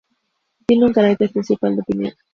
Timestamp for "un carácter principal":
0.85-1.75